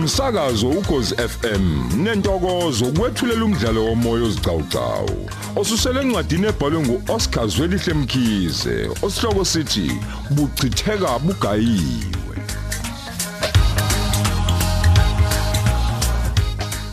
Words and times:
umsakazo 0.00 0.68
ukhozi 0.68 1.14
FM 1.14 1.64
nentokozo 2.02 2.86
kwethulela 2.86 3.44
umdlalo 3.44 3.84
womoya 3.84 4.24
ozicawucawu 4.24 5.30
osusele 5.56 6.00
encwadini 6.00 6.46
ebhalwe 6.46 6.80
nguOscar 6.80 7.48
Zwelihle 7.48 7.94
Mkhize 7.94 8.90
osihloko 9.02 9.44
sithi 9.44 9.92
buchitheka 10.30 11.18
bugayiwe. 11.18 12.36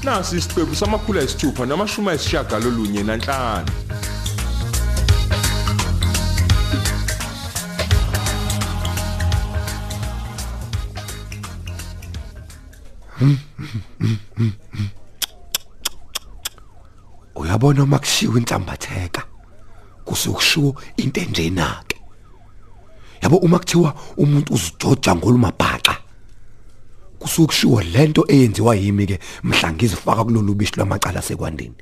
Nasi 0.04 0.38
isiqephu 0.38 0.76
samakhulu 0.76 1.20
ayisithupha 1.20 1.66
namashumi 1.66 2.10
ayisishagalolunye 2.10 3.04
nanhlanu. 3.04 3.87
Uyabona 17.58 17.84
uma 17.84 18.00
kushiwo 18.00 18.38
inhlambatheka 18.38 19.24
kusukushiwo 20.06 20.76
into 20.98 21.22
enjena 21.22 21.84
ke 21.88 21.98
yabo 23.22 23.38
uma 23.38 23.60
kuthiwa 23.60 23.96
umuntu 24.18 24.54
uzijoja 24.54 25.16
ngolumabhaxa 25.16 25.98
kusukushiwo 27.20 27.82
lento 27.82 28.26
eyenziwa 28.28 28.76
yimi 28.76 29.06
ke 29.06 29.20
mhla 29.44 29.74
ngizifaka 29.74 30.24
kulolu 30.24 30.54
bishi 30.54 30.76
lwamacala 30.76 31.22
sekwandini 31.22 31.76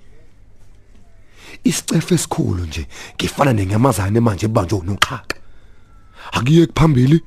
isicefe 1.64 2.16
esikhulu 2.16 2.66
nje 2.66 2.88
ngifana 3.16 3.54
nenyamazane 3.54 4.20
manje 4.20 4.46
ebanjwe 4.46 4.80
unoxhaka. 4.80 5.38
Akuye 6.32 6.66
kuphambili 6.66 7.22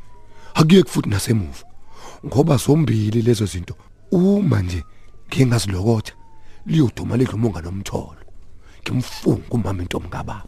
akuye 0.55 0.85
futhi 0.85 1.09
nasemuva 1.09 1.65
ngoba 2.27 2.57
zombili 2.57 3.23
lezo 3.23 3.47
zinto 3.47 3.75
uma 4.11 4.63
nje 4.63 4.85
ngingazilokotha 5.29 6.13
liyoduma 6.67 7.17
ledlumonga 7.17 7.61
nomtholo 7.61 8.18
ngimfunga 8.93 9.43
umama 9.51 9.83
intombi 9.83 10.09
kababa 10.09 10.45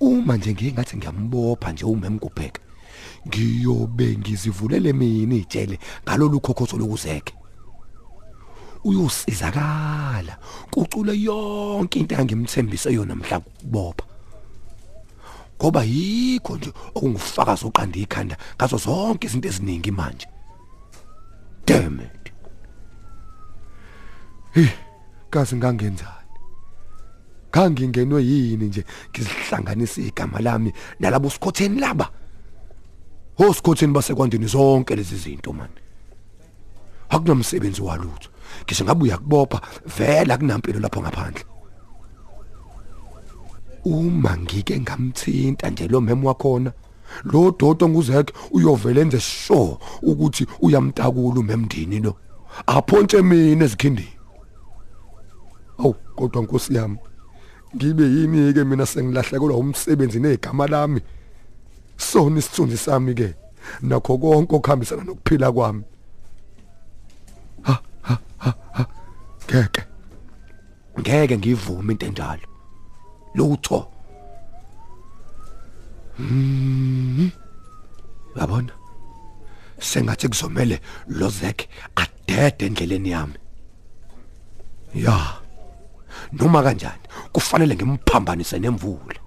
uma 0.00 0.36
nje 0.36 0.52
ngingathi 0.52 0.96
ngiyambopha 0.96 1.72
nje 1.72 1.84
umemkupheka 1.84 2.60
ngiyobe 3.28 4.16
ngizivulele 4.16 4.92
mina 4.92 5.34
ijele 5.34 5.78
ngalolu 6.04 6.40
khokhozo 6.40 6.76
lokuzeke. 6.76 7.34
Uyosizakala 8.84 10.36
kucule 10.70 11.16
yonke 11.16 11.98
into 11.98 12.14
engimthembise 12.14 12.92
yona 12.92 13.14
mhla 13.14 13.40
kubopha 13.40 14.04
ngoba 15.56 15.84
yikho 15.84 16.56
nje 16.56 16.72
okungufakaza 16.94 17.66
uqanda 17.66 17.98
ikhanda 17.98 18.36
ngazo 18.56 18.76
zonke 18.76 19.26
izinto 19.26 19.48
eziningi 19.48 19.90
manje. 19.90 20.26
Damn 21.66 22.00
it. 22.00 22.32
Hey 24.52 24.68
kazi 25.30 25.56
ngangenzani 25.56 26.23
kangingenwe 27.54 28.24
yini 28.24 28.64
nje? 28.66 28.84
Ngizihlanganisa 29.10 30.00
igama 30.00 30.40
lami 30.40 30.72
nalabo 31.00 31.30
sikhotheni 31.30 31.80
laba. 31.80 32.10
Hosikhotheni 33.38 33.92
basekwandini 33.92 34.46
zonke 34.46 34.96
lezi 34.96 35.16
zinto 35.16 35.52
man 35.52 35.68
akunamsebenzi 37.08 37.82
walutho. 37.82 38.28
Ngisho 38.64 38.84
ngabe 38.84 39.02
uyakubopha 39.04 39.60
vela 39.96 40.38
kunampilo 40.38 40.80
lapho 40.80 41.00
ngaphandle. 41.00 41.44
Uma 43.84 44.36
ngike 44.38 44.80
ngamthinta 44.80 45.70
nje 45.70 45.88
lo 45.88 46.00
memo 46.00 46.28
wakhona 46.28 46.72
lo 47.24 47.50
dodo 47.58 47.88
nguzeke 47.88 48.34
uyovela 48.50 49.00
enze 49.00 49.20
sure 49.20 49.76
ukuthi 50.02 50.46
uyamtakula 50.60 51.40
umemndini 51.40 52.00
lo. 52.00 52.16
Aphontshe 52.66 53.22
mina 53.22 53.64
ezikhindini. 53.64 54.12
Aw 55.78 55.92
kodwa 56.16 56.42
nkosi 56.42 56.74
yami. 56.74 56.98
Ngibe 57.74 58.04
yini 58.04 58.52
ke 58.52 58.64
mina 58.64 58.86
sengilahlekelwa 58.86 59.56
umsebenzi 59.56 60.20
negama 60.20 60.66
lami 60.66 61.00
sona 61.96 62.38
isithunzi 62.38 62.76
sami 62.76 63.14
ke 63.14 63.34
nakho 63.82 64.18
konke 64.18 64.54
okuhambisana 64.56 65.04
nokuphila 65.04 65.52
kwami 65.52 65.82
ha 67.62 67.78
ha 68.02 68.18
ha 68.38 68.86
ngeke 69.46 69.82
ngeke 71.00 71.38
ngivume 71.38 71.92
into 71.92 72.06
enjalo 72.06 72.46
lutho 73.34 73.94
Mhm. 76.18 77.30
Yabona? 78.36 78.72
Sengathi 79.80 80.28
kuzomela 80.28 80.78
Lozek 81.08 81.68
adede 81.96 82.66
endleleni 82.66 83.10
yami. 83.10 83.38
Ya. 84.94 85.43
Noma 86.32 86.62
kanjani 86.62 87.04
kufanele 87.32 87.74
ngimphambanise 87.74 88.58
nemvula. 88.58 89.20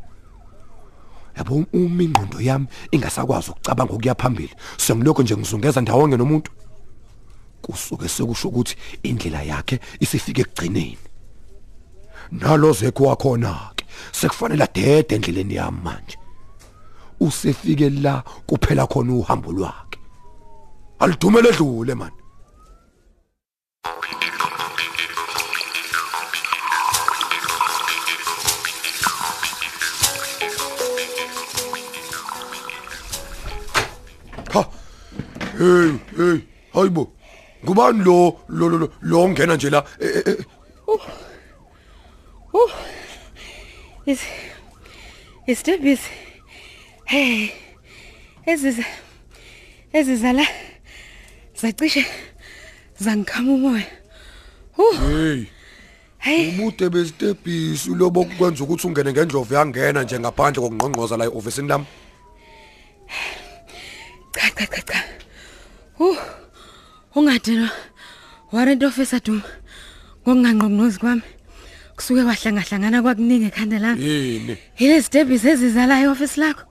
Yabo 1.38 1.66
uma 1.74 2.04
ingqondo 2.04 2.42
yami 2.42 2.68
ingasakwazi 2.92 3.52
ukucabanga 3.52 3.94
ukuya 3.94 4.16
phambili, 4.16 4.56
sengilokho 4.78 5.24
nje 5.24 5.38
ngizungeza 5.38 5.82
ndawonke 5.82 6.18
nomuntu. 6.18 6.52
Kusuke 7.62 8.08
sekusho 8.10 8.48
ukuthi 8.48 8.76
indlela 9.04 9.44
yakhe 9.44 9.80
isifike 10.00 10.42
ekugcineni. 10.42 10.98
Nalozek 12.32 13.00
wakhona 13.00 13.72
ke 13.76 13.86
sekufanele 14.12 14.64
adede 14.64 15.16
endleleni 15.16 15.56
yami 15.56 15.82
manje. 15.84 16.18
usefike 17.20 17.90
la 17.90 18.24
kuphela 18.46 18.88
khona 18.88 19.14
uhambo 19.14 19.52
lwakhe 19.52 20.00
alidumele 21.00 21.52
dlule 21.52 21.96
man 21.96 22.12
hey 35.58 35.92
hey 36.18 36.40
hayibo 36.74 37.12
ngubani 37.64 38.04
lo 38.04 38.40
lo 38.50 38.70
lo 38.70 38.90
lo 39.02 39.24
ongena 39.24 39.56
nje 39.56 39.70
la 39.70 39.84
eh, 40.00 40.38
Is 44.08 44.22
is 45.48 45.64
Debbie's. 45.64 46.00
Hey. 47.06 47.52
Eziza 48.48 48.86
ezizala 49.94 50.48
zacishe 51.56 52.06
zangikhama 53.00 53.54
umoya. 53.54 53.86
hey 54.76 55.46
Hey, 56.20 56.50
ubude 56.50 56.90
bezitebhisi 56.90 57.90
lobo 57.90 58.26
kwenza 58.26 58.64
ukuthi 58.64 58.88
ungene 58.88 59.12
ngendlovu 59.12 59.54
yangena 59.54 60.04
nje 60.04 60.20
ngaphandle 60.20 60.62
kokungqongqoza 60.62 61.18
la 61.18 61.26
eofisini 61.26 61.68
lami 61.68 61.86
cha 64.34 64.50
cha 64.50 64.66
cha 64.66 64.82
cha. 64.82 64.94
Uh. 64.94 64.97
Ungadinwa 67.18 67.70
warrant 68.52 68.84
officer 68.84 69.20
Duma. 69.20 69.42
Ngokunganqonqozi 70.22 71.00
kwami. 71.00 71.22
Kusuke 71.96 72.24
kwahlangahlangana 72.24 73.02
kwakuningi 73.02 73.46
ekhanda 73.50 73.80
lami. 73.80 74.04
yini? 74.06 74.58
Yilezi 74.78 75.10
Debbie 75.10 75.42
ezizala 75.52 76.00
eoffice 76.02 76.38
lakho. 76.38 76.64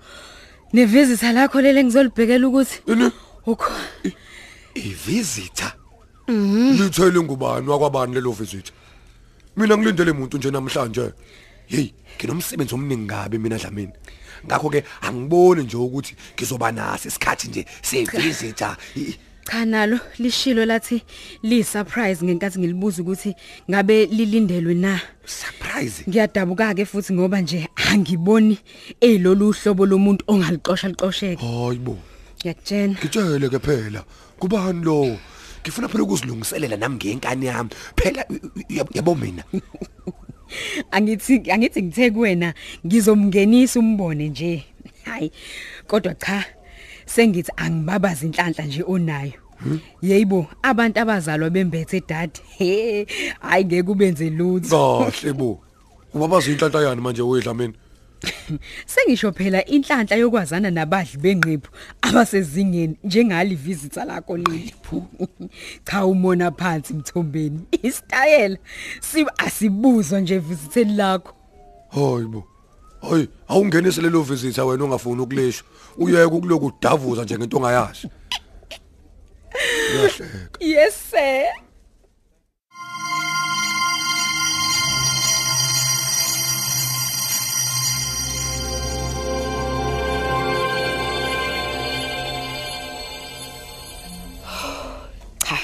Nevisitor 0.72 1.32
lakho 1.32 1.60
lele 1.60 1.82
ngizolibhekela 1.84 2.46
ukuthi 2.46 2.78
ini 2.86 3.10
ukho 3.46 3.72
ivisitor 4.74 5.72
lithele 6.28 7.20
ngubani 7.20 7.68
wakwabani 7.68 8.14
lelo 8.14 8.30
visitor 8.32 8.74
mina 9.56 9.76
ngilindele 9.76 10.10
umuntu 10.10 10.38
nje 10.38 10.50
namhlanje. 10.50 11.12
Hey 11.66 11.90
nginomsebenzi 12.18 12.74
omningi 12.74 13.06
kabi 13.08 13.38
mina 13.38 13.58
dlamini. 13.58 13.92
Ngakho 14.46 14.70
ke 14.70 14.84
angiboni 15.02 15.62
nje 15.64 15.76
ukuthi 15.76 16.14
ngizoba 16.34 16.72
naso 16.72 17.08
isikhathi 17.08 17.49
nje 17.49 17.66
sevisitor 17.82 18.76
I- 18.96 19.16
Cha 19.46 19.64
nalo 19.64 20.00
lishilo 20.19 20.64
lathi 20.66 21.02
li 21.43 21.62
surprise 21.64 22.25
ngenkathi 22.25 22.58
ngilibuza 22.58 23.02
ukuthi 23.02 23.34
ngabe 23.70 24.06
lilindelwe 24.06 24.75
na. 24.75 25.00
surprise 25.25 26.02
Ngiyadabuka 26.08 26.75
ke 26.75 26.84
futhi 26.84 27.12
ngoba 27.12 27.40
nje 27.40 27.69
angiboni 27.90 28.58
elolu 29.00 29.52
hlobo 29.52 29.87
lomuntu 29.87 30.25
ongaliqosha 30.28 30.88
liqosheke. 30.88 31.43
hayibo 31.46 31.98
Ngiyakutshena. 32.43 32.94
ngitshele 32.98 33.48
ke 33.48 33.58
phela 33.58 34.04
kubani 34.38 34.84
lo 34.84 35.16
ngifuna 35.62 35.88
phela 35.88 36.02
ukuzilungiselela 36.04 36.76
nami 36.76 36.96
ngenkani 36.96 37.46
yami 37.46 37.70
phela 37.96 38.22
yab- 38.70 38.94
yabo 38.96 39.14
mina 39.14 39.44
Angithi 40.90 41.42
angithi 41.50 41.82
ngithe 41.82 42.10
kuwena 42.10 42.54
ngizomngenisa 42.87 43.81
umbone 43.81 44.28
nje. 44.28 44.64
Hayi. 45.04 45.31
Kodwa 45.87 46.14
cha 46.14 46.44
sengithi 47.06 47.53
angibabaza 47.56 48.26
inhlanhla 48.26 48.64
nje 48.64 48.82
onayo. 48.87 49.32
Yeyibo 50.03 50.47
abantu 50.62 51.00
abazalwa 51.00 51.50
bembethe 51.50 52.00
dad. 52.08 52.31
He, 52.58 53.06
hayi 53.41 53.64
ngeke 53.64 53.91
ubenze 53.91 54.31
lutho. 54.31 55.11
kahle 55.11 55.32
bo 55.32 55.61
ubabaza 56.14 56.50
inhlanhla 56.50 56.82
yani 56.82 57.00
manje 57.00 57.23
wedla 57.23 57.55
mina 57.55 57.75
Sengisho 58.87 59.32
phela 59.32 59.64
inhlanhla 59.64 60.17
yokwazana 60.17 60.70
nabadli 60.70 61.19
benqephu 61.19 61.70
abasezingeni 62.03 62.97
njengali 63.05 63.55
visitor 63.55 64.05
lakho 64.05 64.37
leli. 64.37 64.75
Cha 65.85 66.06
umona 66.06 66.50
phansi 66.50 66.94
mthombeni. 66.94 67.61
Istyle 67.82 68.59
siba 69.00 69.38
asibuzwa 69.38 70.20
nje 70.20 70.38
visitor 70.38 70.85
lakho. 70.85 71.35
hayibo 71.91 72.44
hayi 73.00 73.28
awungenise 73.48 74.02
lelo 74.02 74.22
visitor 74.22 74.66
wena 74.66 74.84
ongafuni 74.84 75.22
ukulesha 75.22 75.64
uyeke 75.96 76.25
ukuloku 76.25 76.66
udavuza 76.66 77.25
nje 77.25 77.38
ngento 77.38 77.56
ongayazi 77.56 78.08
uyahleka 79.94 80.58
Yes 80.60 80.94
sir. 81.10 81.46
Cha. 95.44 95.58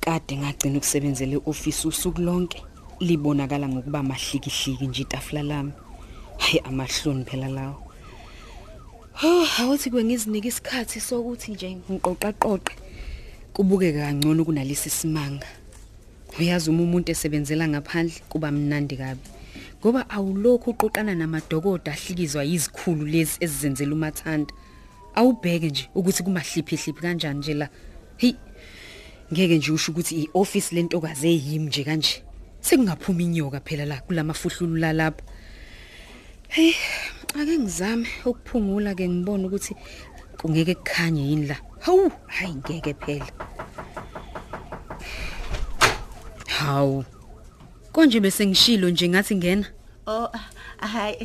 Kade 0.00 0.36
ngagcina 0.36 0.78
ukusebenzela 0.78 1.32
eoffice 1.32 1.88
usuku 1.88 2.20
lonke. 2.20 2.62
Libonakala 3.00 3.68
ngokuba 3.68 4.02
mahlikihliki 4.02 4.86
nje 4.86 5.02
itafula 5.02 5.42
lami. 5.42 5.72
Hayi 6.46 6.60
amahloni 6.64 7.24
phela 7.24 7.48
lawo. 7.48 7.82
Oh, 9.24 9.46
awuthi 9.58 9.90
kube 9.90 10.04
ngizinike 10.04 10.48
isikhathi 10.48 11.00
sokuthi 11.00 11.52
nje 11.52 11.74
ngiqoqa 11.74 12.32
qoqe 12.32 12.72
kubuke 13.52 13.92
kangcono 13.92 14.44
kunalesi 14.44 14.90
simanga. 14.90 15.46
Uyazi 16.38 16.70
uma 16.70 16.82
umuntu 16.82 17.10
esebenzela 17.10 17.66
ngaphandle 17.68 18.22
kuba 18.28 18.52
mnandi 18.52 18.96
kabi. 18.96 19.26
Ngoba 19.80 20.10
awulokhu 20.10 20.70
uqoqana 20.70 21.14
namadokodo 21.14 21.90
ahlikizwa 21.90 22.44
izikhulu 22.44 23.06
lezi 23.06 23.38
ezizenzela 23.40 23.92
umathanda. 23.92 24.54
Awubheke 25.14 25.70
nje 25.70 25.90
ukuthi 25.94 26.22
kumahliphi 26.22 26.76
hliphi 26.76 27.02
kanjani 27.02 27.38
nje 27.38 27.54
la. 27.54 27.68
Hey. 28.16 28.34
Ngeke 29.32 29.56
nje 29.58 29.72
usho 29.72 29.92
ukuthi 29.92 30.14
ioffice 30.22 30.74
lentokazi 30.74 31.28
eyimi 31.28 31.66
nje 31.66 31.84
kanje. 31.84 32.22
Sekungaphuma 32.60 33.22
inyoka 33.22 33.60
phela 33.60 33.84
la 33.84 34.00
kulamafuhlulu 34.00 34.76
la 34.76 34.92
lapha. 34.92 35.35
Hey, 36.48 36.74
ake 37.40 37.58
ngizame 37.58 38.06
ukuphungula 38.24 38.94
ke 38.94 39.08
ngibone 39.08 39.46
ukuthi 39.46 39.76
kungeke 40.40 40.74
kukhanye 40.74 41.22
yini 41.28 41.46
la. 41.46 41.56
Hawu, 41.80 42.10
hayi 42.26 42.54
ngeke 42.54 42.94
phela. 42.94 43.26
Hawu. 46.46 47.04
Konje 47.92 48.20
bese 48.20 48.46
ngishilo 48.46 48.90
nje 48.90 49.08
ngathi 49.08 49.36
ngena. 49.36 49.66
Oh 50.06 50.28
hayi 50.78 51.16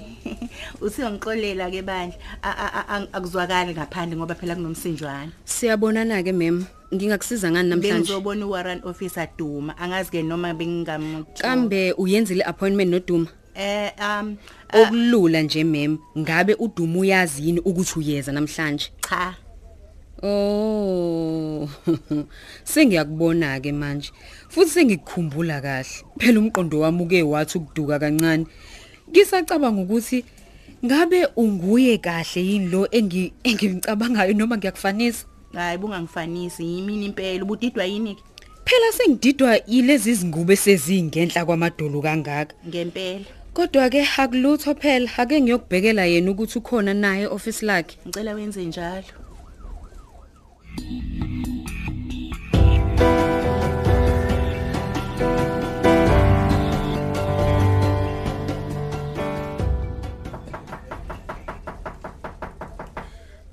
uthi 0.81 1.03
ungixolela 1.03 1.69
ke 1.69 1.81
bandla 1.81 2.15
A- 2.41 2.49
a- 2.57 2.73
a- 2.73 2.87
ang- 2.97 3.07
akuzwakali 3.13 3.73
ngaphandle 3.75 4.17
ngoba 4.17 4.33
phela 4.35 4.55
kunomsinjwana 4.55 5.31
Siyabonana 5.45 6.23
ke 6.23 6.31
mem. 6.33 6.65
Ngingakusiza 6.93 7.51
ngani 7.51 7.69
namhlanje? 7.69 7.93
bengizobona 8.09 8.45
uwarrant 8.47 8.85
officer 8.85 9.27
Duma 9.37 9.77
angazi 9.77 10.09
ke 10.11 10.23
noma 10.23 10.53
bengingam 10.53 11.25
Kambe 11.39 11.93
uyenzile 11.93 12.43
appointment 12.43 12.89
noduma? 12.91 13.27
Eh 13.55 13.91
um 13.99 14.37
Okulula 14.73 15.41
nje 15.41 15.63
mem. 15.63 15.97
Ngabe 16.17 16.53
uduma 16.53 16.99
uyazi 16.99 17.47
yini 17.47 17.59
ukuthi 17.59 17.99
uyeza 17.99 18.31
namhlanje? 18.31 18.91
cha 19.09 19.35
Oh. 20.23 21.67
Sengiyakubona 22.63 23.59
ke 23.59 23.71
manje. 23.71 24.11
Futhi 24.49 24.69
sengikukhumbula 24.69 25.61
kahle. 25.61 26.05
Phela 26.19 26.39
umqondo 26.39 26.79
wami 26.79 27.03
uke 27.03 27.23
wathi 27.23 27.57
ukuduka 27.57 27.99
kancane. 27.99 28.45
Ngisacabanga 29.09 29.81
ukuthi 29.81 30.25
ngabe 30.85 31.27
unguye 31.35 31.97
kahle 31.97 32.41
yini 32.41 32.69
lo 32.69 32.87
engi 32.91 33.33
engimcabangayo 33.43 34.33
noma 34.33 34.57
ngiyakufanisa? 34.57 35.25
hayi 35.53 35.77
bungangifanisi 35.77 36.63
yimini 36.63 37.05
impela 37.05 37.43
ubudidwa 37.43 37.85
yini 37.85 38.17
Phela 38.65 38.91
sengididwa 38.91 39.59
yilezi 39.67 40.13
zingubo 40.13 40.55
sezingenhla 40.55 41.45
kwamadolo 41.45 42.01
kangaka. 42.01 42.55
ngempela 42.67 43.25
Kodwa 43.53 43.89
ke 43.89 44.01
akulutho 44.17 44.75
phela. 44.75 45.09
Ake 45.17 45.41
ngiyokubhekela 45.41 46.05
yena 46.05 46.31
ukuthi 46.31 46.59
ukhona 46.59 46.93
naye 46.93 47.27
office 47.27 47.61
lakhe. 47.65 47.97
ngicela 48.07 48.33
wenze 48.33 48.65
njalo. 48.65 49.03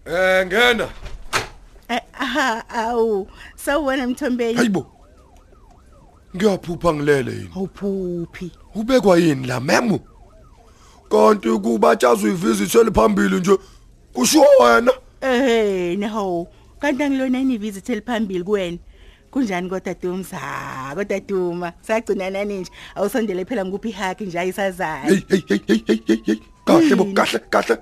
Eh 0.07 0.47
ngena. 0.47 0.89
Eh, 1.89 2.01
aha 2.13 2.65
awu. 2.69 3.29
Sawubona 3.57 4.07
mthombeni 4.07 4.55
hayibo. 4.55 4.87
Ngiyaphupha 6.37 6.95
ngilele 6.95 7.33
yini? 7.33 7.51
Awuphuphi. 7.57 8.51
Ubekwa 8.79 9.19
yini 9.19 9.47
la 9.47 9.61
memo 9.61 10.01
kanti 11.11 11.49
kubatshazwa 11.49 12.31
ivisit 12.31 12.75
eliphambili 12.75 13.41
nje 13.41 13.59
kusho 14.13 14.45
wena? 14.61 14.93
Eh 15.21 15.99
no 15.99 16.47
kanti 16.81 17.03
angilona 17.03 17.41
ini 17.41 17.59
visit 17.59 17.89
eliphambili 17.89 18.45
kuwena? 18.45 18.79
Kunjani 19.31 19.69
kodwa 19.69 19.95
Dumza 19.95 20.39
kodwa 20.95 21.21
Duma 21.21 21.73
sagcina 21.81 22.31
nani 22.31 22.61
nje? 22.61 22.71
Awusondele 22.95 23.45
phela 23.45 23.65
ngikuphi 23.65 23.89
ihaki 23.89 24.25
nje 24.25 24.39
ayisazayo 24.39 25.09
hey 25.09 25.23
hey 25.29 25.43
hey 25.49 25.61
hey 25.67 25.83
hey 25.87 26.01
hey 26.07 26.17
hey. 26.25 26.37
Kahle 26.65 26.95
bo 26.95 27.05
kahle 27.05 27.39
kahle. 27.51 27.79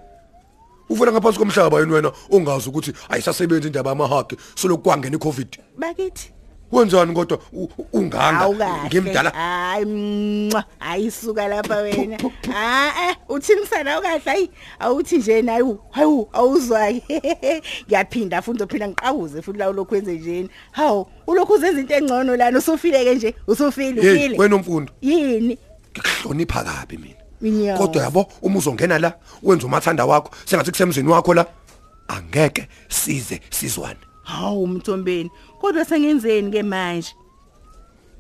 Uvela 0.88 1.12
ngaphansi 1.12 1.38
komhlaba 1.38 1.80
yini 1.80 1.92
wena 1.92 2.12
ongazi 2.30 2.68
ukuthi 2.68 2.92
ayisasebenzi 3.08 3.66
indaba 3.66 3.90
yamahagi 3.90 4.36
soloku 4.54 4.82
kwangena 4.82 5.16
icovid? 5.16 5.58
Bakithi. 5.78 6.35
Wenzani 6.72 7.14
kodwa? 7.14 7.38
U- 7.52 7.68
u- 7.78 7.86
unganga. 7.92 8.40
Awukahle. 8.40 8.86
Ngimdala. 8.88 9.30
Hayi 9.30 9.84
mwa 9.84 10.64
ayisuka 10.80 11.48
lapha 11.48 11.76
wena. 11.76 12.18
ah 12.54 12.92
eh 13.10 13.16
uthini 13.28 13.60
msana? 13.60 13.98
Ukahle 13.98 14.18
hayi 14.24 14.50
awuthi 14.78 15.18
nje 15.18 15.42
nayi 15.42 15.74
hayu 15.90 16.28
awuzwaki 16.32 17.02
ngiyaphinda 17.86 18.42
futhi 18.42 18.56
uzophinda 18.56 18.88
ngiqawuze 18.88 19.42
futhi 19.42 19.58
la 19.58 19.70
ulokhu 19.70 19.94
wenze 19.94 20.12
njeni. 20.12 20.48
Hawu 20.72 21.06
ulokhu 21.26 21.52
uzenza 21.52 21.80
into 21.80 21.94
engcono 21.94 22.36
lana. 22.36 22.58
Usufileke 22.58 23.14
nje? 23.14 23.34
Usufile 23.46 24.02
hey 24.02 24.16
ufile 24.16 24.38
wena 24.38 24.56
umfundo 24.56 24.92
yini? 25.02 25.58
Ngikuhlonipha 25.92 26.64
kabi 26.64 26.96
mina. 26.98 27.14
Nyawo. 27.42 27.78
kodwa 27.78 28.02
yabo 28.02 28.26
uma 28.42 28.58
uzongena 28.58 28.98
la 28.98 29.12
wenza 29.42 29.66
umathanda 29.66 30.06
wakho 30.06 30.30
sengathi 30.44 30.70
kusemzini 30.70 31.08
wakho 31.08 31.34
la 31.34 31.46
angeke 32.08 32.68
size 32.88 33.40
sizwane. 33.50 33.98
Hawu 34.22 34.66
mthombeni 34.66 35.30
kodwa 35.60 35.84
sengenzeni 35.84 36.50
ke 36.50 36.62
manje? 36.62 37.14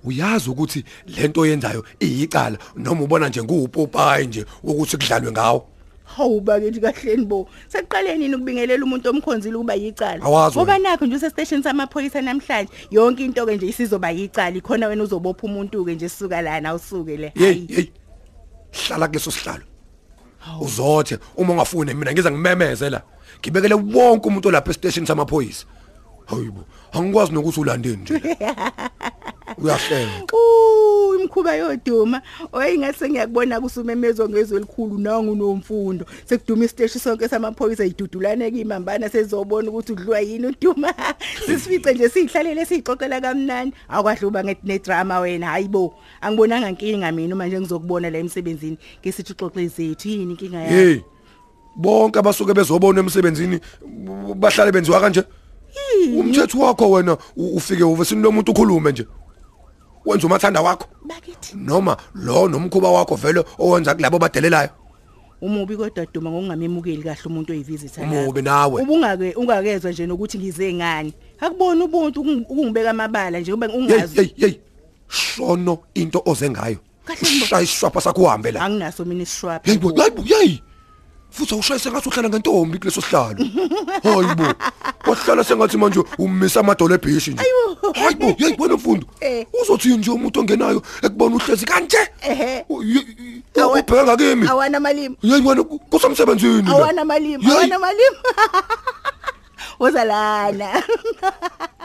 Uyazi 0.04 0.50
ukuthi 0.50 0.84
lento 1.06 1.40
oyenzayo 1.40 1.84
iyicala 2.00 2.58
noma 2.76 3.02
ubona 3.02 3.28
nje 3.28 3.42
nguwupopayi 3.42 4.26
nje 4.26 4.44
ukuthi 4.62 4.96
kudlalwe 4.96 5.32
ngawo? 5.32 5.66
Hawu 6.04 6.40
bakithi 6.40 6.80
kahleni 6.80 7.24
bo? 7.24 7.48
Seqaleni 7.68 8.18
nini 8.18 8.34
ukubingelela 8.34 8.84
umuntu 8.84 9.10
omkhonzile 9.10 9.56
ukuba 9.56 9.74
yicala? 9.74 10.24
Ngoba 10.24 10.78
nakho 10.78 11.06
nje 11.06 11.16
usestation 11.16 11.62
samaphoyisa 11.62 12.22
namhlanje 12.22 12.70
yonke 12.90 13.24
into 13.24 13.46
ke 13.46 13.56
nje 13.56 13.66
isizoba 13.66 14.10
yicala. 14.10 14.56
Ikhona 14.56 14.86
wena 14.86 15.02
uzobopha 15.02 15.42
umuntu 15.46 15.84
ke 15.84 15.94
nje 15.94 16.08
sisuka 16.08 16.42
lana 16.42 16.68
awusuke 16.68 17.16
le. 17.16 17.32
Hey 17.34 17.66
hey 17.68 17.90
hlala 18.72 19.08
kuleso 19.08 19.30
sihlalo. 19.30 19.64
Uzothe 20.60 21.18
uma 21.36 21.52
ungafuni 21.52 21.94
mina 21.94 22.12
ngiza 22.12 22.30
ngimemeze 22.30 22.90
la. 22.90 23.02
Ngibekele 23.40 23.74
wonke 23.74 24.28
umuntu 24.28 24.48
olapha 24.48 24.70
estation 24.70 25.06
samaphoyisa. 25.06 25.66
Hayibo 26.26 26.64
angikwazi 26.92 27.32
nokuthi 27.32 27.60
ulandeni 27.60 27.96
nje. 27.96 28.14
Uyahleka. 29.58 30.36
Uh, 30.36 31.20
imkhuba 31.20 31.54
yoduma. 31.54 32.22
Oyingathi 32.52 33.08
ngiyakubona 33.10 33.60
kusumemezo 33.60 34.28
ngezwe 34.28 34.56
elikhulu 34.56 34.98
nangu 34.98 35.34
nomfundo 35.34 36.06
sekuduma 36.24 36.64
isiteshi 36.64 36.98
sonke 36.98 37.28
samaphoyisa 37.28 37.84
idudulane 37.84 38.50
kimambana 38.50 39.08
sezobona 39.08 39.70
ukuthi 39.70 39.92
udliwa 39.92 40.20
yini 40.20 40.46
uduma. 40.46 40.94
Sisifice 41.46 41.94
nje 41.94 42.08
sihlalele 42.08 42.66
sixoxela 42.66 43.20
kamnani 43.20 43.72
akwahle 43.88 44.26
uba 44.26 44.42
nedrama 44.42 45.20
wena 45.20 45.46
hayibo 45.46 45.94
angibonanga 46.20 46.68
inkinga 46.70 47.12
mina 47.12 47.34
uma 47.34 47.46
nje 47.46 47.60
ngizokubona 47.60 48.10
la 48.10 48.18
emsebenzini. 48.18 48.78
Ngesithi 49.00 49.32
uxoxe 49.32 49.66
zethu 49.66 50.08
yini 50.08 50.32
inkinga 50.32 50.58
yakho? 50.58 50.74
Hey 50.74 51.00
bonke 51.76 52.18
abasuke 52.18 52.54
bezobona 52.54 53.00
emsebenzini 53.00 53.60
b- 53.86 54.34
bahlale 54.34 54.72
benziwa 54.72 55.00
kanje? 55.00 55.22
Umthetho 56.08 56.58
wakho 56.58 56.90
wena 56.90 57.16
ufike 57.36 57.84
uvesini 57.84 58.22
lomuntu 58.22 58.52
ukhulume 58.52 58.92
nje. 58.92 59.06
Wenza 60.06 60.26
umathanda 60.26 60.60
wakho. 60.62 60.86
Bakithi. 61.04 61.56
Noma 61.56 61.96
lo 62.14 62.48
nomkhuba 62.48 62.90
wakho 62.90 63.14
vele 63.16 63.44
owenza 63.58 63.94
kulabo 63.94 64.18
badelelayo. 64.18 64.70
Umubi 65.40 65.76
kodwa 65.76 66.06
duma 66.12 66.30
ngokungamemukeli 66.30 67.02
kahle 67.02 67.22
umuntu 67.26 67.52
oyivisitor 67.52 68.04
umubi 68.04 68.42
nawe. 68.42 68.82
Ubungake 68.82 69.34
ungakezwe 69.36 69.92
nje 69.92 70.06
nokuthi 70.06 70.38
ngize 70.38 70.72
ngani. 70.74 71.12
Akubona 71.40 71.84
ubuntu 71.84 72.20
ukungi- 72.20 72.46
ukungibeka 72.48 72.90
amabala 72.90 73.40
nje 73.40 73.52
ube 73.52 73.66
ungazi. 73.66 74.16
Hey 74.16 74.30
hey 74.36 74.54
shono 75.08 75.78
into 75.94 76.22
oze 76.24 76.50
ngayo. 76.50 76.78
Isishwapha 77.62 78.00
sakho 78.00 78.22
uhambe 78.22 78.52
la. 78.52 78.60
Anginaso 78.60 79.04
mina 79.04 79.22
isishwapha. 79.22 79.70
Hey 79.70 79.78
hey 80.24 80.58
futhi 81.30 81.54
awushayise 81.54 81.90
ngathi 81.90 82.08
uhlala 82.08 82.28
ngentombi 82.28 82.78
kuleso 82.78 83.00
sihlalo. 83.00 83.44
Hayibo 84.02 84.46
wahlala 85.06 85.44
sengathi 85.44 85.76
manje 85.76 86.00
ummisa 86.18 86.60
amadolo 86.60 86.94
ebhishi 86.94 87.30
nje. 87.30 87.42
Hayibo 87.94 88.26
hey 88.38 88.54
wena 88.58 88.74
mfundo. 88.74 89.06
Eh. 89.20 89.46
uzothi 89.62 89.88
nje 89.96 90.10
umuntu 90.10 90.40
ongenayo 90.40 90.82
ekubona 91.02 91.36
uhlezi 91.36 91.66
kanje? 91.66 91.98
Ehe. 92.22 92.64
Awa- 93.56 93.80
ubheka 93.80 94.16
kimi. 94.16 94.48
awana 94.48 94.80
malimi 94.80 95.16
hey 95.22 95.40
wena 95.40 95.62
kusemsebenzini. 95.64 96.62
La. 96.62 96.72
awana 96.76 97.04
malimi 97.04 97.44
Yeyi. 97.44 97.56
awana 97.56 97.78
malimi 97.78 98.16
woza 99.80 100.04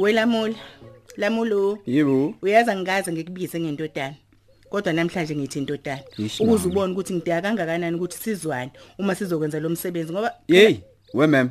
welamula 0.00 0.54
lamulo 1.16 1.78
Yebo. 1.86 2.34
uyazi 2.42 2.70
angikaze 2.70 3.12
ngikubize 3.12 3.60
ngentodana 3.60 4.14
kodwa 4.70 4.92
namhlanje 4.92 5.36
ngithi 5.36 5.58
intodana 5.58 6.00
Yish, 6.18 6.40
ukuze 6.40 6.58
mama. 6.68 6.72
ubone 6.72 6.92
ukuthi 6.92 7.14
ngideka 7.14 7.42
kangakanani 7.42 7.96
ukuthi 7.96 8.18
sizwane 8.18 8.70
uma 8.98 9.14
sizokwenza 9.14 9.60
lo 9.60 9.68
msebenzi 9.68 10.12
ngoba 10.12 10.32
Hey, 10.48 10.76
we 11.14 11.26
ma'am. 11.26 11.50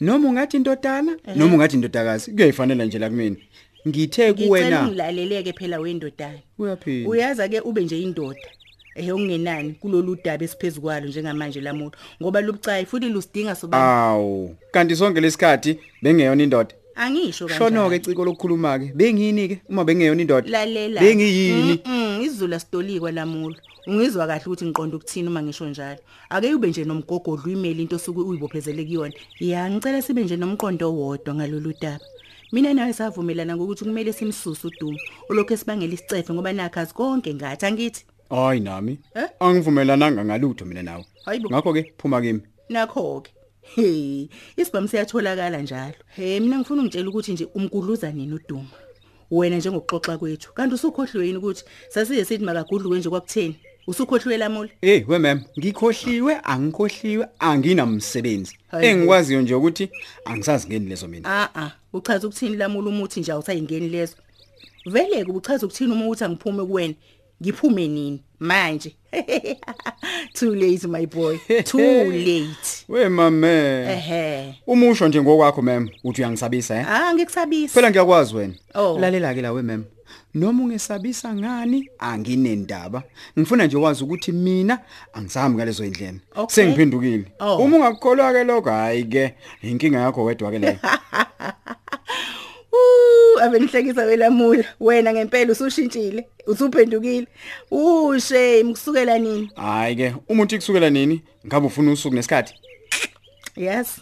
Noma 0.00 0.28
ungathi 0.28 0.56
intodana, 0.56 1.16
noma 1.36 1.54
ungathi 1.54 1.76
indodakazi, 1.76 2.30
kuyayifanela 2.32 2.84
nje 2.84 2.98
la 2.98 3.08
kumina. 3.10 3.36
Ngithe 3.88 4.30
ngicela 4.32 4.46
kuwena. 4.48 4.82
ungilaleleke 4.82 5.52
phela 5.52 5.78
wendodana 5.80 6.38
Uyaphila. 6.58 7.08
uyaza 7.08 7.48
ke 7.48 7.60
ube 7.60 7.84
nje 7.84 8.00
indoda 8.02 8.40
ehe 8.94 9.12
ungenani 9.12 9.72
kulolu 9.72 10.16
daba 10.24 10.44
esiphezulu 10.44 11.06
njengamanje 11.08 11.60
lamuntu 11.60 11.98
ngoba 12.22 12.40
lubucayi 12.40 12.86
futhi 12.86 13.08
lusidinga 13.08 13.54
soba 13.54 13.78
Awu, 13.78 14.56
kanti 14.72 14.96
sonke 14.96 15.20
lesikhathi 15.20 15.78
bengeyona 16.02 16.42
indoda. 16.42 16.74
Angisho 16.96 17.48
Shono 17.48 17.90
ke 17.90 17.98
ciko 17.98 18.24
lokukhuluma 18.24 18.78
ke. 18.78 18.92
Bengiyini 18.94 19.48
ke 19.48 19.60
uma 19.68 19.84
bengeyona 19.84 20.20
indoda? 20.22 20.48
lalela 20.48 21.00
Bengiyini? 21.00 21.80
Mm, 21.84 22.22
izulu 22.22 22.54
asitolikwa 22.54 23.12
lamulo 23.12 23.56
ungizwa 23.86 24.26
kahle 24.26 24.44
ukuthi 24.46 24.64
ngiqonda 24.64 24.96
ukuthini 24.96 25.28
uma 25.28 25.42
ngisho 25.42 25.66
njalo 25.68 25.98
ake 26.30 26.54
ube 26.54 26.68
nje 26.68 26.84
nomgogodla 26.84 27.44
uimeli 27.44 27.82
into 27.82 27.96
osuke 27.96 28.20
uyibophezele 28.20 28.84
kuyona 28.84 29.14
ya 29.40 29.70
ngicela 29.70 30.02
sibe 30.02 30.24
nje 30.24 30.36
nomqondo 30.36 30.92
wodwa 30.92 31.34
ngalolu 31.34 31.72
daba 31.80 32.04
mina 32.52 32.74
nawe 32.74 32.92
savumelana 32.92 33.56
ngokuthi 33.56 33.84
kumele 33.84 34.12
simsuse 34.12 34.66
udumo 34.66 34.98
olokho 35.28 35.54
esibangela 35.54 35.94
isicefe 35.94 36.32
ngoba 36.32 36.52
nakhazi 36.52 36.94
konke 36.94 37.34
ngathi 37.34 37.66
angithi 37.66 38.04
Hayi 38.30 38.60
nami. 38.60 38.98
Eh? 39.14 39.28
Angivumelananga 39.40 40.24
ngalutho 40.24 40.64
mina 40.64 40.82
nawe. 40.82 41.04
Hayibo. 41.24 41.48
Ngakho 41.50 41.72
ke 41.72 41.92
phuma 41.98 42.20
kimi. 42.20 42.40
nakho 42.68 43.20
ke 43.20 43.30
hey 43.64 44.28
isibhamu 44.56 44.88
siyatholakala 44.88 45.62
njalo. 45.62 45.94
Hey 46.16 46.40
mina 46.40 46.58
ngifuna 46.58 46.82
ungitshela 46.82 47.08
ukuthi 47.08 47.32
nje 47.32 47.44
umgudluza 47.54 48.12
nini 48.12 48.34
uduma? 48.34 48.68
Wena 49.30 49.56
njengokuxoxa 49.56 50.18
kwethu. 50.18 50.52
Kanti 50.52 50.74
usukhohliwe 50.74 51.26
yini 51.26 51.38
ukuthi? 51.38 51.64
Sasiye 51.88 52.24
sithi 52.24 52.44
makagudluke 52.44 52.98
nje 52.98 53.08
kwakutheni? 53.08 53.56
Usukhohliwe 53.86 54.36
lamula? 54.36 54.70
Hey 54.80 55.04
we 55.08 55.18
ma'am, 55.18 55.42
ngikhohliwe, 55.58 56.40
angikhohliwe, 56.42 57.26
anginamsebenzi. 57.38 58.56
Engikwaziyo 58.80 59.42
nje 59.42 59.54
ukuthi 59.54 59.90
angisazi 60.24 60.66
ngeni 60.66 60.88
lezo 60.88 61.08
mina. 61.08 61.28
a 61.28 61.48
a 61.54 61.72
uchaza 61.92 62.28
ukuthini 62.28 62.56
lamula 62.56 62.88
umuthi 62.88 63.20
nje 63.20 63.32
awusayingeni 63.32 63.88
lezo? 63.88 64.14
Vele 64.86 65.24
ke 65.24 65.32
uchaza 65.32 65.66
ukuthini 65.66 65.92
uma 65.92 66.08
uthi 66.08 66.24
angiphume 66.24 66.64
kuwena? 66.64 66.94
Ngiphume 67.42 67.88
nini 67.88 68.22
manje 68.40 68.96
too 70.34 70.54
late 70.54 70.86
my 70.88 71.06
boy 71.06 71.38
too 71.64 72.10
late 72.10 72.84
We 72.88 73.08
mame. 73.08 73.46
ehe 73.88 74.54
Umusho 74.66 75.08
nje 75.08 75.22
ngokwakho 75.22 75.62
ma'am, 75.62 75.88
uthi 76.04 76.20
uyangisabisa 76.22 76.76
eh? 76.76 76.86
ah 76.88 77.14
ngikusabisa 77.14 77.74
Phela 77.74 77.90
ngiyakwazi 77.90 78.36
wena. 78.36 78.54
Oh. 78.74 78.98
Lalela 78.98 79.34
ke 79.34 79.42
la 79.42 79.52
we 79.52 79.62
ma'am. 79.62 79.84
Noma 80.34 80.62
ungesabisa 80.64 81.34
ngani 81.34 81.88
anginendaba. 81.98 83.02
Ngifuna 83.38 83.66
nje 83.66 83.76
wazi 83.76 84.04
ukuthi 84.04 84.32
mina 84.32 84.78
angisahambi 85.12 85.56
ngalezo 85.56 85.84
indlela. 85.84 86.18
Okay. 86.34 86.54
Sengiphendukile. 86.54 87.24
Oh. 87.40 87.56
Uma 87.56 87.76
ungakukholwa 87.76 88.32
ke 88.32 88.44
lokho 88.44 88.70
hayi 88.70 89.04
ke 89.04 89.34
inkinga 89.62 89.98
yakho 89.98 90.24
wedwa 90.24 90.50
ke 90.50 90.58
leyo. 90.58 90.78
Uh, 92.74 93.42
abenihlekisa 93.42 94.04
welamula 94.04 94.64
wena 94.80 95.12
ngempela 95.12 95.52
usushintshile 95.52 96.26
usuphendukile. 96.46 97.26
Ushe 97.70 98.64
kusukela 98.64 99.18
nini? 99.18 99.50
Hayi 99.56 99.96
ke 99.96 100.14
umuntu 100.28 100.54
ikusukela 100.54 100.90
nini? 100.90 101.22
Ngabe 101.46 101.66
ufuna 101.66 101.92
usuku 101.92 102.14
nesikhathi? 102.14 102.54
yes. 103.56 104.00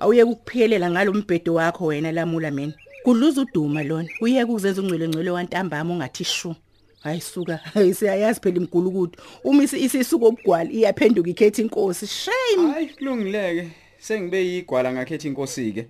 Awuye 0.00 0.22
ukuphelela 0.22 0.90
ngalombhedo 0.90 1.54
wakho 1.54 1.86
wena 1.86 2.12
lamula 2.12 2.50
mina 2.50 2.72
kudluza 3.04 3.40
uduma 3.40 3.82
lona. 3.82 4.08
Uye 4.20 4.46
kuzenza 4.46 4.82
ungcwele 4.82 5.08
ngcwele 5.08 5.30
wantambama 5.30 5.94
ongathi 5.94 6.24
shu. 6.24 6.54
Hayisuka 7.02 7.60
siyayazi 7.98 8.40
phela 8.40 8.56
imgulukudu 8.56 9.18
uma 9.44 9.62
isi- 9.64 9.78
isisuka 9.84 10.26
obugwala 10.26 10.70
iyaphenduka 10.70 11.30
ikhetha 11.30 11.62
inkosi. 11.62 12.06
Shame. 12.06 12.72
Hayi 12.72 12.86
kulungileke. 12.86 13.68
Sengibe 13.98 14.46
yigwala 14.46 14.92
ngakhetha 14.92 15.28
inkosi 15.28 15.72
ke. 15.72 15.86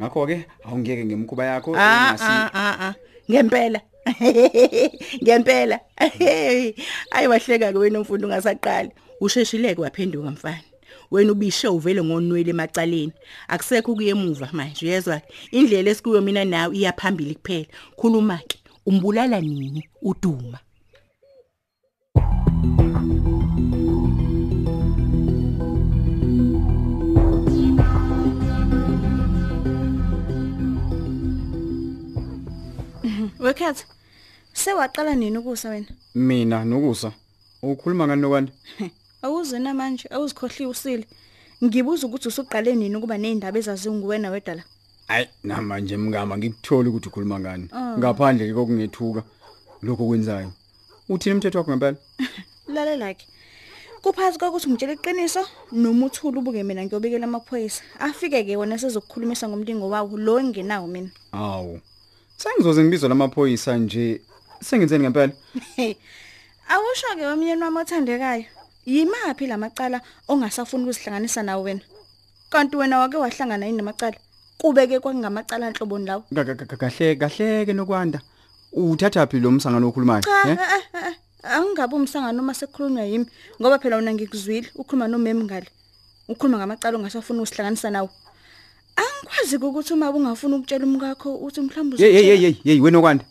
Ngakho 0.00 0.26
ke 0.26 0.46
awungeke 0.64 1.04
ngemkhuba 1.04 1.44
yakho 1.44 1.72
ah 1.76 2.12
engasi 2.12 2.24
ah 2.24 2.50
ah 2.54 2.76
ah. 2.80 2.94
Ngempela. 3.30 3.80
Ngempela. 5.24 5.80
Ayi 7.10 7.26
wahleka 7.28 7.72
ke 7.72 7.78
wena 7.78 7.98
umfundo 8.00 8.28
ungasaqali. 8.28 8.90
Usheshileke 9.20 9.80
waphenduka 9.80 10.30
mfana. 10.30 10.62
Wena 11.10 11.32
ubishe 11.32 11.68
uvele 11.68 12.02
ngonwele 12.02 12.50
emacaleni. 12.50 13.12
Akusekho 13.48 13.94
kuye 13.94 14.10
emuva 14.10 14.48
manje 14.52 14.86
uyezwa? 14.86 15.20
Indlela 15.50 15.90
esikuyo 15.90 16.20
mina 16.20 16.44
nawe 16.44 16.76
iyaphambili 16.76 17.34
kuphela. 17.34 17.66
Khuluma 17.96 18.38
ke 18.48 18.58
umbulala 18.86 19.40
nini? 19.40 19.88
Uduma. 20.02 20.58
Wekhetha. 33.46 33.84
Sewaqala 34.52 35.14
nini 35.14 35.38
ukusa 35.38 35.68
wena? 35.68 35.86
mina 36.14 36.64
nokusa. 36.64 37.12
Ukhuluma 37.62 38.06
ngani 38.06 38.22
nokwanda? 38.22 38.52
Awuzena 39.22 39.74
manje, 39.74 40.08
awuzikhohliwe 40.10 40.70
usile. 40.70 41.06
Ngibuza 41.64 42.06
ukuthi 42.06 42.28
usuqale 42.28 42.74
nini 42.74 42.96
ukuba 42.96 43.18
nezindaba 43.18 43.58
ezaziwa 43.58 43.94
nguwena 43.94 44.30
wedala. 44.30 44.62
Hayi 45.08 45.28
namanje 45.44 45.96
mngama 45.96 46.38
ngikutholi 46.38 46.88
ukuthi 46.88 47.08
ukhuluma 47.08 47.40
ngani. 47.40 47.68
Ngaphandle 47.98 48.54
kokungethuka 48.54 49.22
lokho 49.82 50.06
kwenzayo. 50.06 50.50
Uthini 51.08 51.34
umthetho 51.34 51.58
wakho 51.58 51.70
ngempela? 51.70 51.96
Lalela 52.74 53.14
ke. 53.14 53.26
Kuphathi 54.02 54.38
kokuthi 54.38 54.70
ngitshela 54.70 54.92
iqiniso 54.92 55.46
noma 55.72 56.06
uthula 56.06 56.38
ubuke 56.38 56.62
mina 56.64 56.82
ngiyobekela 56.84 57.24
amaphoyisa. 57.24 57.82
Afike 58.00 58.44
ke 58.44 58.56
wona 58.56 58.78
sezokukhulumisa 58.78 59.48
ngomlingo 59.48 59.88
wawo 59.88 60.16
lo 60.18 60.40
engenawo 60.40 60.86
mina. 60.86 61.10
Awu. 61.32 61.80
Sengizoze 62.36 62.82
ngibizo 62.84 63.08
lamaphoyisa 63.08 63.76
nje. 63.76 64.20
Sengenzeni 64.62 65.02
ngempela? 65.04 65.32
Awusho 66.68 67.06
ke 67.16 67.26
wamnyeni 67.26 67.62
wami 67.62 67.78
othandekayo. 67.78 68.44
Yimaphi 68.86 69.46
lamacala 69.46 70.00
ongasafuni 70.28 70.84
ukuzihlanganisa 70.84 71.42
nawe 71.42 71.62
wena? 71.62 71.80
Kanti 72.50 72.76
wena 72.76 72.98
wake 72.98 73.16
wahlangana 73.16 73.66
yini 73.66 73.76
namacala? 73.78 74.16
Kubeke 74.58 75.00
kwakungamacala 75.00 75.66
enhloboni 75.66 76.06
lawo. 76.06 76.24
Ka- 76.34 76.44
ka- 76.44 76.54
ka- 76.66 76.76
Kahle 76.76 77.16
kahle 77.16 77.66
ke 77.66 77.72
nokwanda. 77.72 78.20
Uthatha 78.72 79.26
phi 79.26 79.40
lo 79.40 79.50
msangano 79.50 79.88
okhulumayo? 79.88 80.22
Cha, 80.22 80.48
eh? 80.50 80.58
eh, 80.60 80.82
eh, 80.94 81.02
eh, 81.08 81.14
angingabe 81.56 81.94
umsangano 81.96 82.42
uma 82.42 82.54
sekukhulunywa 82.54 83.04
yimi 83.04 83.26
ngoba 83.60 83.78
phela 83.78 83.96
wena 83.96 84.12
ngikuzwile 84.14 84.70
ukhuluma 84.74 85.08
nomem 85.08 85.42
ngale. 85.44 85.68
Ukhuluma 86.28 86.58
ngamacala 86.58 86.98
ongasafuni 86.98 87.38
ukusihlanganisa 87.40 87.90
nawo. 87.90 88.10
Angikwazi 88.96 89.56
ukuthi 89.56 89.92
uma 89.92 90.10
ungafuni 90.10 90.54
ukutshela 90.54 90.84
umkakho 90.84 91.36
uthi 91.36 91.60
mhlawumbe 91.60 91.96
Hey 91.96 92.12
hey 92.12 92.36
hey 92.36 92.54
hey 92.64 92.80
wena 92.80 92.98
okwanda. 92.98 93.24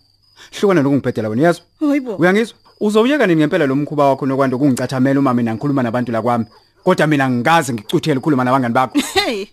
Hlukana 0.52 0.82
lokungibhedela 0.82 1.30
wena 1.30 1.44
yazwa? 1.44 1.66
Hayibo. 1.80 2.16
Uyangizwa? 2.16 2.58
Uzowuyeka 2.80 3.28
nini 3.28 3.40
ngempela 3.42 3.66
lo 3.66 3.76
mkhuba 3.76 4.10
wakho 4.10 4.26
nokwanda 4.26 4.56
ukungicathamela 4.56 5.20
uma 5.20 5.34
mina 5.34 5.54
ngikhuluma 5.54 5.84
nabantu 5.84 6.12
la 6.12 6.22
kwami. 6.22 6.46
Kodwa 6.84 7.08
mina 7.08 7.30
ngikaze 7.30 7.74
ngicuthele 7.74 8.18
ukukhuluma 8.18 8.44
nabangani 8.44 8.74
bakho. 8.74 9.00
Hey. 9.26 9.48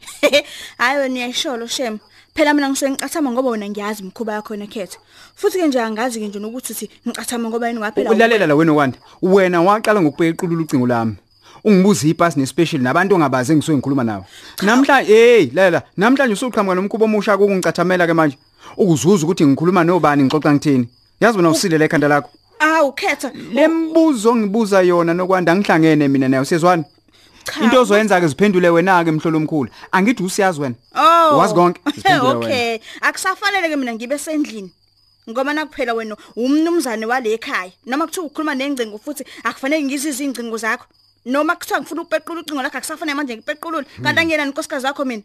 Hayi 0.79 0.99
wena 0.99 1.15
uyayisholo 1.15 1.67
shem. 1.67 1.99
Phela 2.35 2.55
mina 2.55 2.69
ngisuke 2.69 2.91
ngicathama 2.91 3.31
ngoba 3.31 3.51
wena 3.51 3.69
ngiyazi 3.69 4.03
imkhuba 4.03 4.33
yakho 4.33 4.57
nekhetha. 4.57 4.99
Futhi 5.35 5.59
ke 5.59 5.67
nje 5.67 5.81
angazi 5.81 6.21
ke 6.21 6.29
nje 6.29 6.39
nokuthi 6.39 6.73
uthi 6.73 6.91
ngicathama 7.09 7.49
ngoba 7.49 7.69
yini 7.69 7.81
ngaphela. 7.81 8.11
Ulalela 8.11 8.47
la 8.47 8.55
wena 8.55 8.73
okwanda. 8.73 8.99
Wena 9.23 9.63
waqala 9.63 10.03
ngokubeka 10.03 10.47
iqulu 10.47 10.65
ucingo 10.65 10.87
lami. 10.87 11.17
Ungibuza 11.65 12.09
ipass 12.09 12.37
nespecial 12.37 12.83
nabantu 12.83 13.15
ongabazi 13.15 13.53
engisuke 13.53 13.77
ngikhuluma 13.77 14.05
nawo. 14.05 14.25
Namhlanje 14.63 15.13
hey 15.13 15.51
lalela 15.55 15.83
namhlanje 15.97 16.33
usuqhamuka 16.35 16.75
nomkhuba 16.75 17.05
omusha 17.05 17.37
kokungicathamela 17.39 18.07
ke 18.07 18.15
manje. 18.15 18.39
Ukuzuza 18.77 19.25
ukuthi 19.27 19.47
ngikhuluma 19.47 19.85
nobani 19.85 20.25
ngixoxa 20.25 20.53
ngithini. 20.53 20.89
Yazi 21.21 21.37
wena 21.39 21.51
usile 21.51 21.79
la 21.79 21.85
ekhanda 21.85 22.09
lakho. 22.09 22.31
Awu 22.59 22.93
khetha. 22.93 23.31
Lembuzo 23.53 24.37
ngibuza 24.37 24.83
yona 24.83 25.15
nokwanda 25.15 25.55
ngihlangene 25.57 26.09
mina 26.09 26.29
nayo 26.29 26.45
sezwana. 26.45 26.85
Cha. 27.45 27.65
into 27.65 27.81
ozoyenza 27.81 28.21
ke 28.21 28.27
ziphendule 28.29 28.69
wena 28.71 29.05
ke 29.05 29.11
mhlolo 29.11 29.39
omkhulu 29.39 29.71
angithi 29.93 30.23
usiyazi 30.23 30.61
wena 30.61 30.75
Oh. 30.95 31.39
wazi 31.39 31.55
konke 31.55 31.81
ziphendule 31.97 32.29
wena 32.29 32.47
Okay, 32.47 32.79
akusafanele 33.01 33.69
ke 33.69 33.77
mina 33.77 33.95
ngibe 33.95 34.19
sendlini. 34.19 34.71
Ngoba 35.31 35.53
nakuphela 35.53 35.95
wena 35.95 36.17
umnumzane 36.37 37.07
wale 37.07 37.33
ekhaya. 37.35 37.73
Noma 37.87 38.07
kuthiwa 38.07 38.27
ukhuluma 38.27 38.55
nengcingo 38.55 38.99
futhi 38.99 39.25
akufanele 39.45 39.83
ngizizwe 39.83 40.27
ingcingo 40.27 40.57
zakho. 40.57 40.87
Noma 41.25 41.57
kuthiwa 41.57 41.81
ngifuna 41.81 42.03
ukupequla 42.03 42.41
ucingo 42.41 42.63
lakho 42.63 42.79
akusafanele 42.79 43.15
manje 43.17 43.37
ngipequlule. 43.37 43.87
Kanti 44.03 44.21
angiyena 44.21 44.47
inkosikazi 44.47 44.87
yakho 44.87 45.05
mina. 45.05 45.23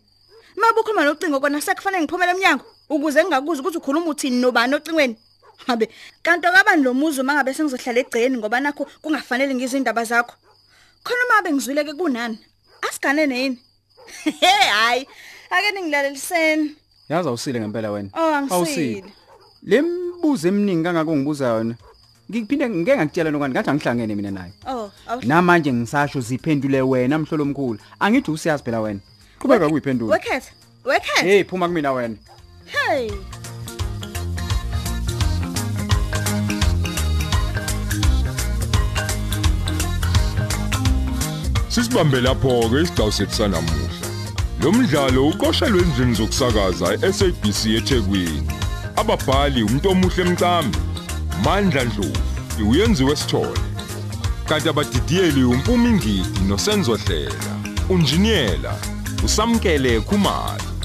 Mabe 0.56 0.80
ukhuluma 0.80 1.06
nocingo 1.06 1.40
kona 1.40 1.62
sekufanele 1.62 2.04
ngiphumele 2.04 2.32
eminyango 2.32 2.66
ukuze 2.90 3.24
ngingakuzi 3.24 3.62
ukuthi 3.62 3.78
ukhuluma 3.78 4.10
uthini 4.12 4.42
nobani 4.42 4.76
ocingweni. 4.76 5.16
Habe, 5.68 5.90
kanti 6.24 6.48
akabani 6.48 6.84
lo 6.84 6.94
muzi 6.94 7.24
mangabe 7.24 7.54
sengizohlala 7.54 8.00
egceni 8.00 8.38
ngoba 8.38 8.60
nakho 8.60 8.86
kungafanele 9.02 9.54
ngizindaba 9.56 10.04
zakho. 10.06 10.36
Khona 11.04 11.24
uma 11.26 11.42
bengizwile 11.42 11.84
ke 11.84 11.94
kunani? 11.94 12.38
Asiganene 12.82 13.36
yini? 13.42 13.58
Hey 14.40 14.70
hayi, 14.72 15.08
ake 15.50 15.72
ningilaleliseni. 15.72 16.76
yazi 17.10 17.28
awusile 17.28 17.60
ngempela 17.60 17.92
wena 17.92 18.10
Oh 18.14 18.34
angisile. 18.36 19.04
lembuzo 19.64 20.48
eminingi 20.48 20.84
kangaka 20.84 21.12
ungibuza 21.12 21.48
yona 21.48 21.76
ngiphinde 22.32 22.70
ngeke 22.70 22.96
ngakutshela 22.98 23.32
nokani 23.32 23.54
ngathi 23.54 23.70
angihlangene 23.70 24.16
mina 24.16 24.32
naye 24.32 24.52
Oh, 24.68 24.92
awu. 25.08 25.22
namanje 25.26 25.74
ngisasho 25.74 26.20
ziphendule 26.22 26.82
wena 26.82 27.18
mhlolo 27.20 27.44
omkhulu 27.44 27.80
angithi 28.00 28.32
usiyazi 28.32 28.64
phela 28.64 28.80
wena 28.82 29.00
qhubeka 29.40 29.70
kuyiphendula 29.70 30.14
Wekhetha. 30.14 30.52
Wekhetha. 30.86 31.22
hey 31.28 31.44
phuma 31.44 31.68
kumina 31.68 31.92
wena 31.92 32.16
Hey. 32.66 33.12
Sisibambe 41.70 42.22
lapho 42.22 42.70
ke 42.70 42.82
isigcawu 42.82 43.12
sethu 43.12 43.34
sanamuhla. 43.36 43.90
Lo 44.64 44.72
mdlalo 44.72 45.28
uqoshelwe 45.28 45.82
endlini 45.82 46.14
zokusakaza 46.16 46.94
eSABC 47.08 47.66
eThekwini. 47.78 48.44
Ababhali 48.96 49.64
umuntu 49.64 49.90
omuhle 49.90 50.22
emcambi, 50.24 50.78
Mandla 51.44 51.86
Dlovu, 51.86 52.18
uyenziwe 52.70 53.16
sithole. 53.16 53.60
Kanti 54.46 54.70
abadidiyeli 54.70 55.44
uMpumi 55.44 55.90
Ngidi 55.92 56.40
noSenzo 56.48 56.96
Hlela. 56.96 57.34
Unjiniyela 57.90 58.76
usamkele 59.26 60.02
Khumalo. 60.02 60.77